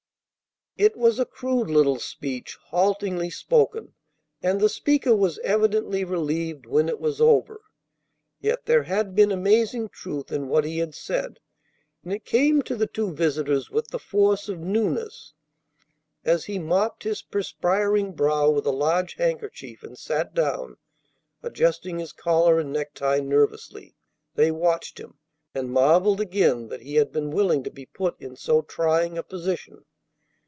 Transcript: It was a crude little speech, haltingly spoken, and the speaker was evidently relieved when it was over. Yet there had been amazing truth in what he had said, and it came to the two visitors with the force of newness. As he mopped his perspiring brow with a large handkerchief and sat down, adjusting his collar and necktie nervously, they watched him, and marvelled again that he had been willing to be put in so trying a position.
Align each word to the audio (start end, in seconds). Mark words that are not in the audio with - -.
It 0.77 0.95
was 0.97 1.19
a 1.19 1.25
crude 1.25 1.69
little 1.69 1.99
speech, 1.99 2.57
haltingly 2.69 3.29
spoken, 3.29 3.93
and 4.41 4.59
the 4.59 4.69
speaker 4.69 5.13
was 5.15 5.37
evidently 5.39 6.03
relieved 6.03 6.65
when 6.65 6.89
it 6.89 6.99
was 6.99 7.19
over. 7.21 7.61
Yet 8.39 8.65
there 8.65 8.83
had 8.83 9.13
been 9.13 9.31
amazing 9.31 9.89
truth 9.89 10.31
in 10.31 10.47
what 10.47 10.63
he 10.65 10.79
had 10.79 10.95
said, 10.95 11.39
and 12.03 12.11
it 12.13 12.25
came 12.25 12.63
to 12.63 12.75
the 12.75 12.87
two 12.87 13.13
visitors 13.13 13.69
with 13.69 13.89
the 13.89 13.99
force 13.99 14.49
of 14.49 14.59
newness. 14.61 15.33
As 16.23 16.45
he 16.45 16.57
mopped 16.57 17.03
his 17.03 17.21
perspiring 17.21 18.13
brow 18.13 18.49
with 18.49 18.65
a 18.65 18.71
large 18.71 19.15
handkerchief 19.15 19.83
and 19.83 19.95
sat 19.97 20.33
down, 20.33 20.77
adjusting 21.43 21.99
his 21.99 22.13
collar 22.13 22.59
and 22.59 22.71
necktie 22.71 23.19
nervously, 23.19 23.93
they 24.35 24.49
watched 24.51 24.99
him, 24.99 25.19
and 25.53 25.69
marvelled 25.69 26.21
again 26.21 26.69
that 26.69 26.81
he 26.81 26.95
had 26.95 27.11
been 27.11 27.29
willing 27.29 27.61
to 27.63 27.69
be 27.71 27.85
put 27.85 28.19
in 28.19 28.35
so 28.37 28.61
trying 28.63 29.15
a 29.17 29.21
position. 29.21 29.83